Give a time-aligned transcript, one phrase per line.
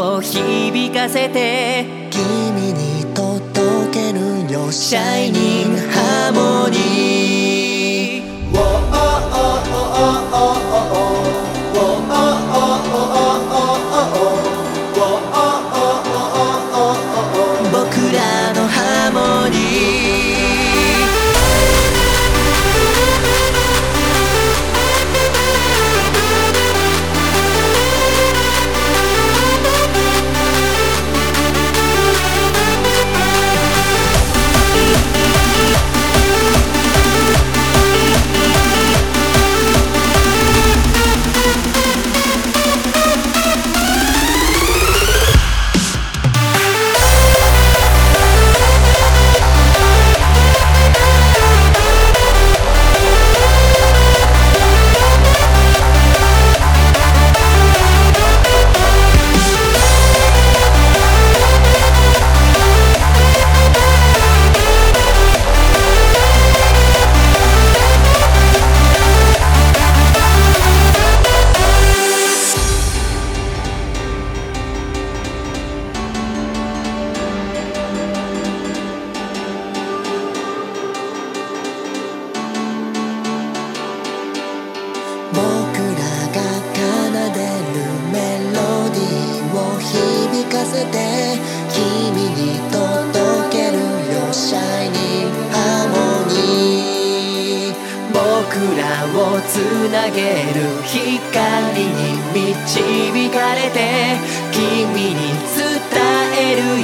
[0.00, 1.86] を響かせて。
[2.10, 5.47] 君に届けるよシャイニー。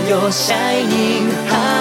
[0.08, 1.73] Your shining heart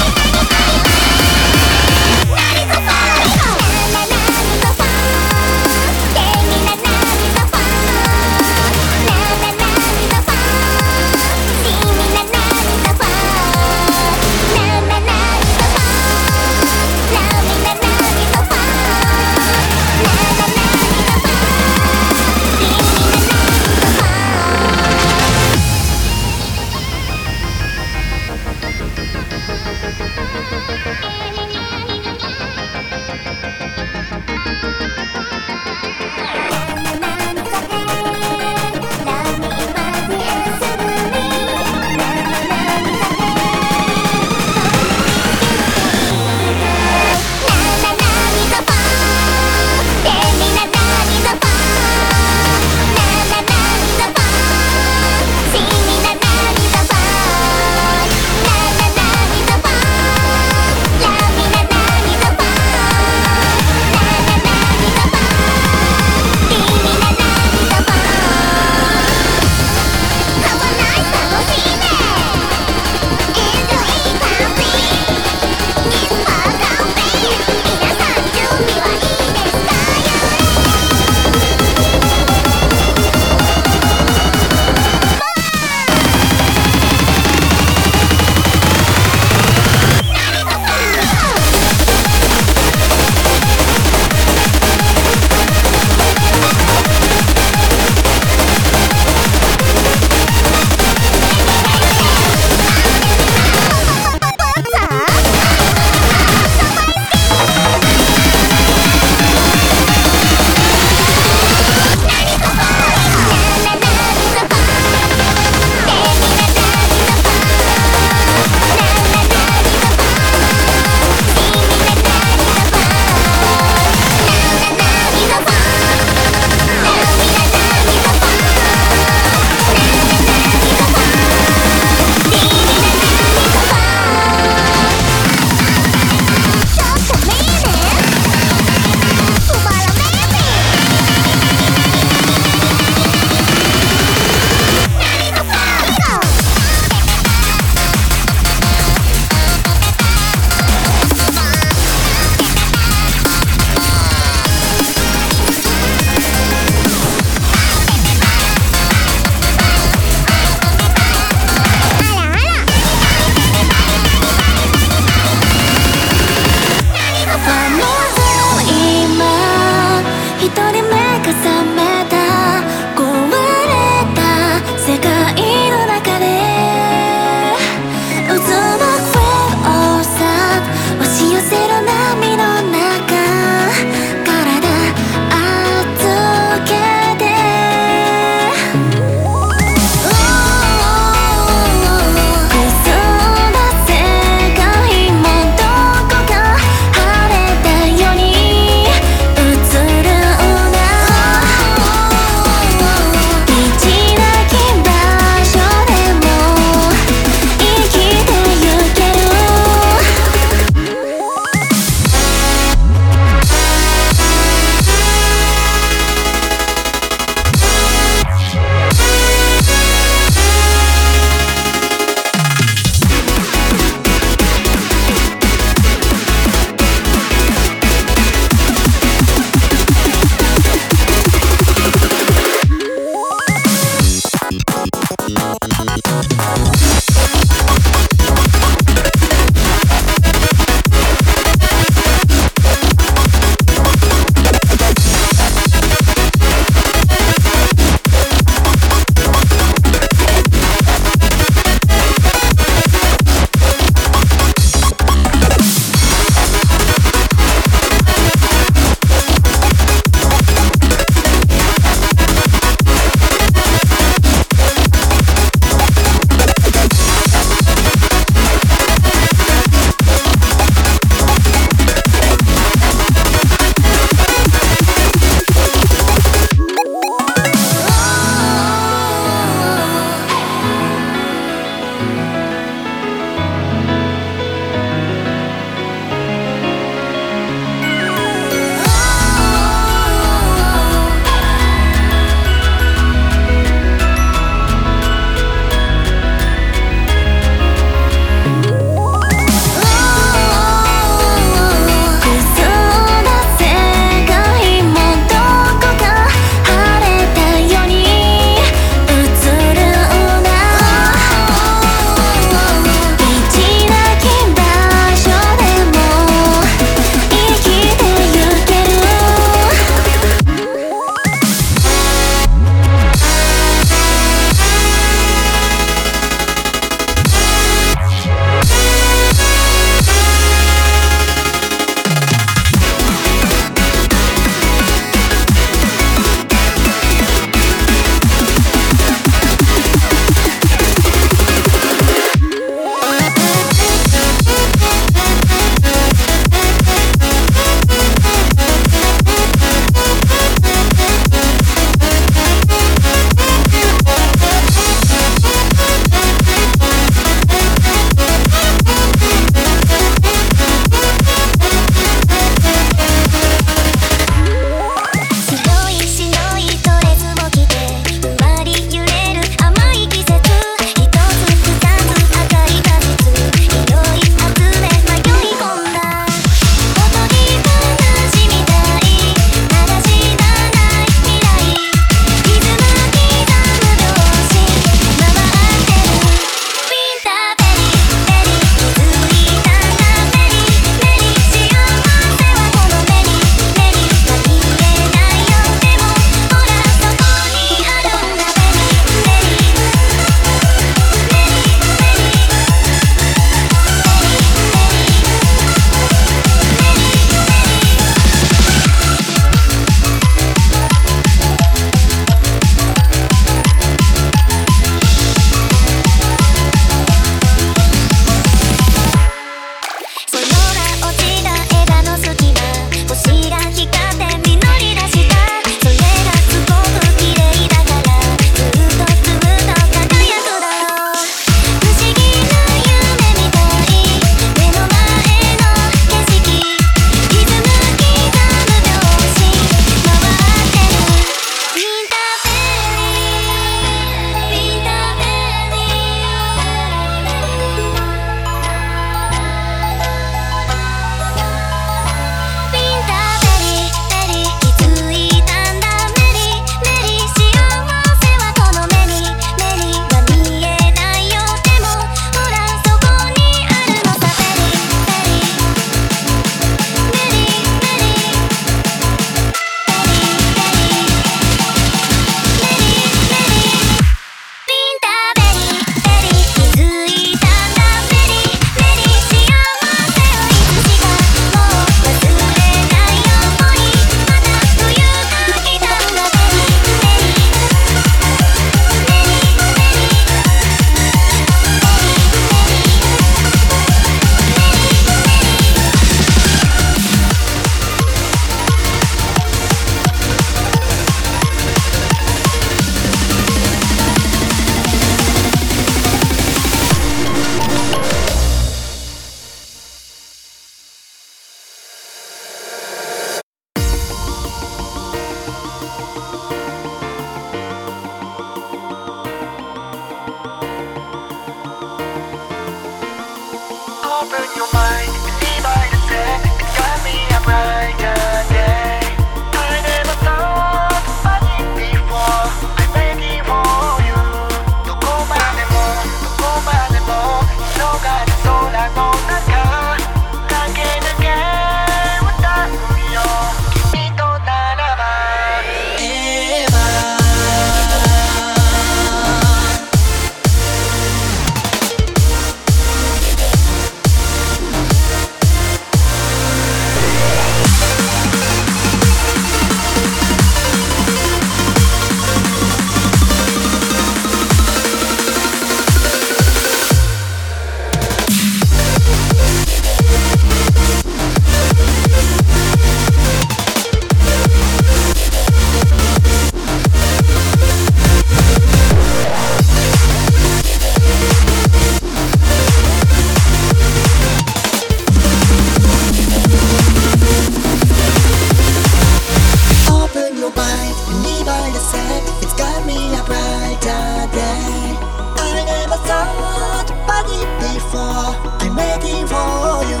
[597.94, 600.00] I'm making for you.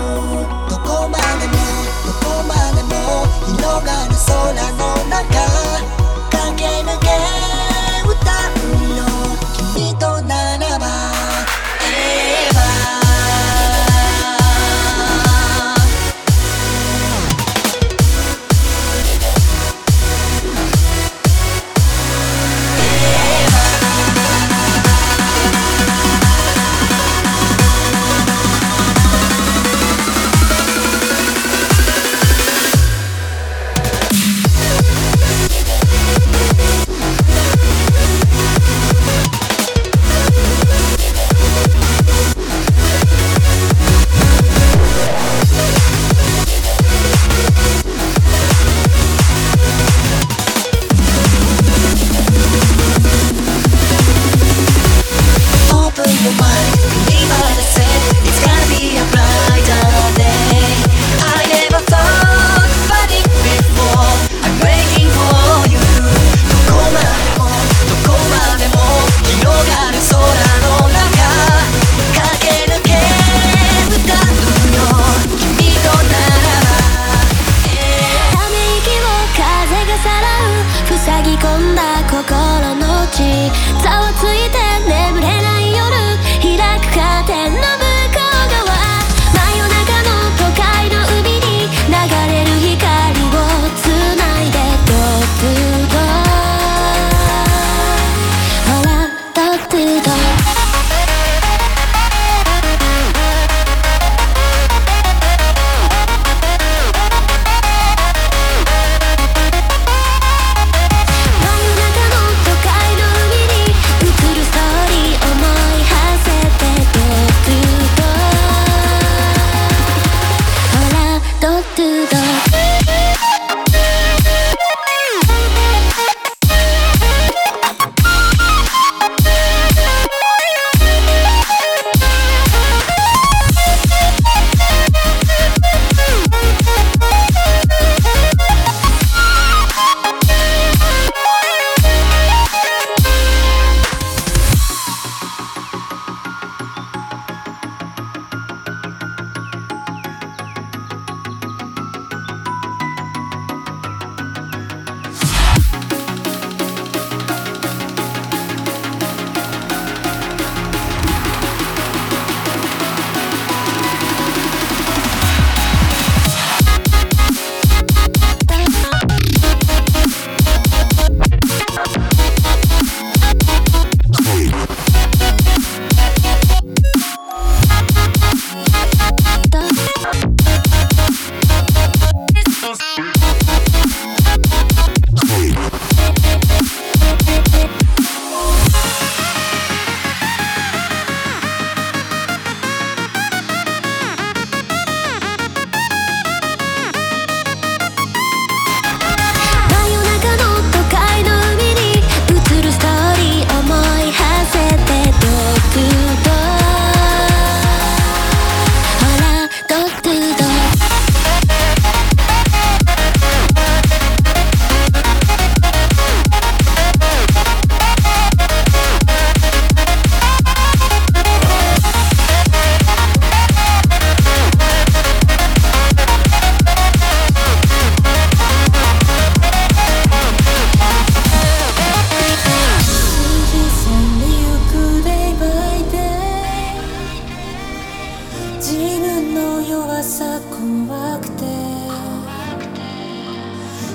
[0.70, 2.48] To come back and know, to come
[4.08, 6.01] the soul, I.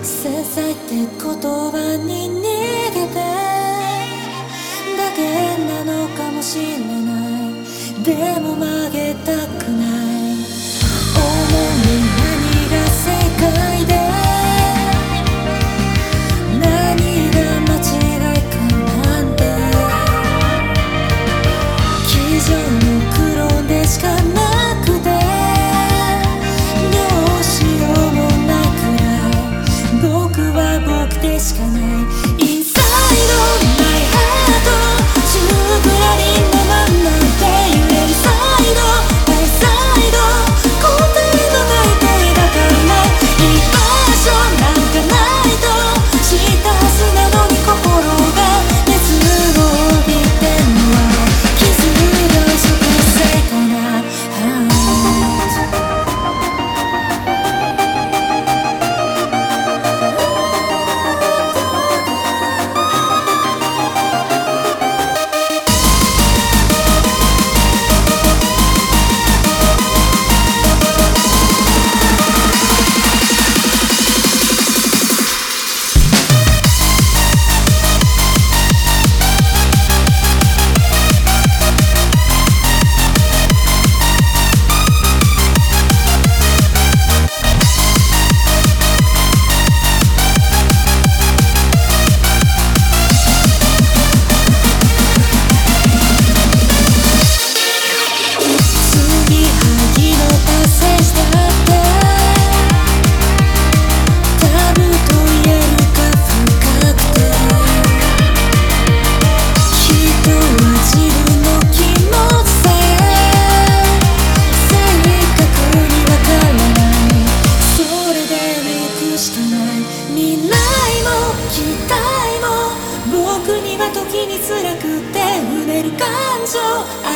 [0.04, 2.44] 繊細って言葉に逃
[2.94, 3.16] げて。
[4.98, 5.22] だけ
[5.66, 7.54] なのかもしれない。
[8.04, 9.47] でも曲げた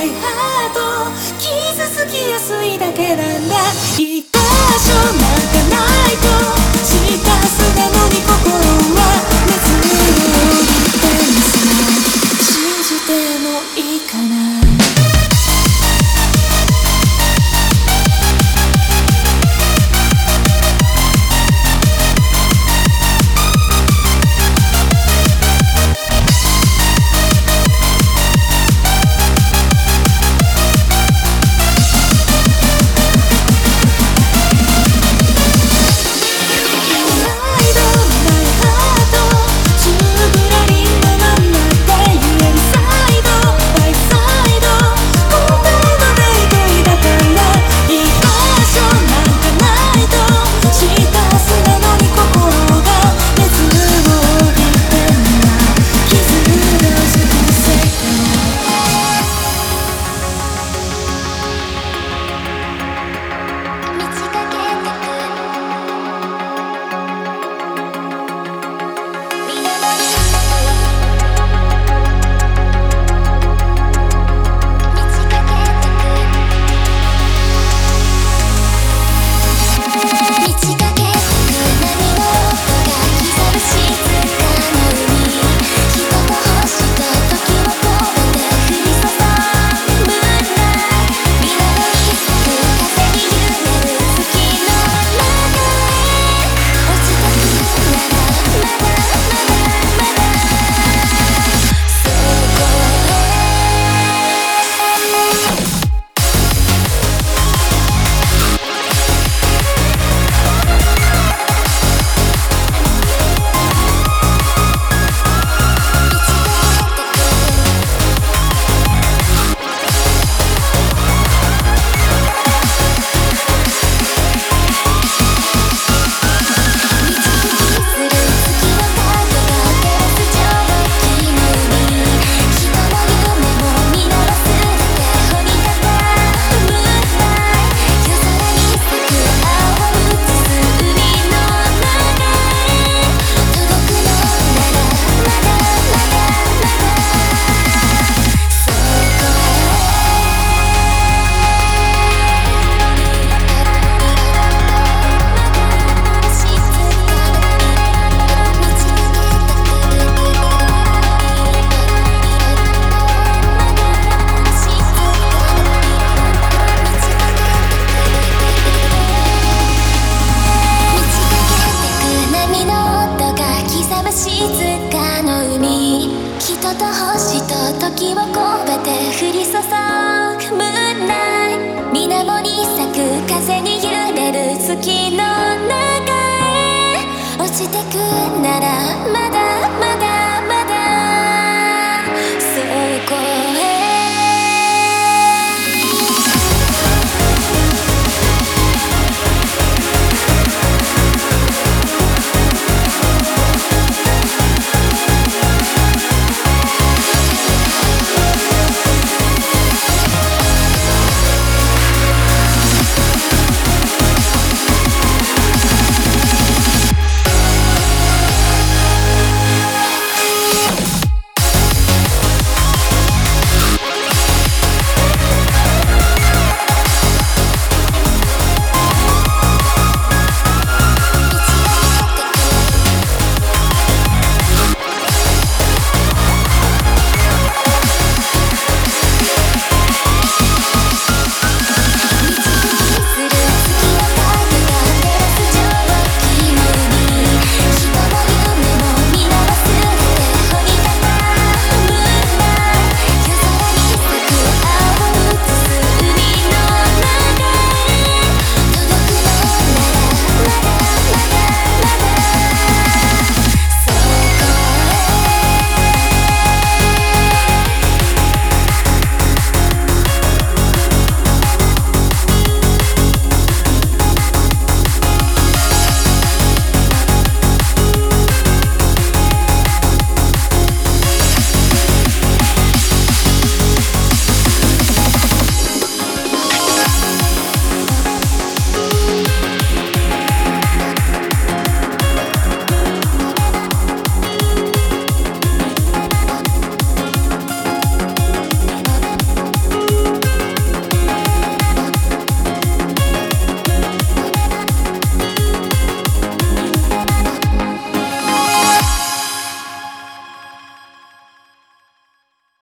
[0.04, 0.32] イハ
[1.38, 3.56] 傷つきやすいだけなんだ。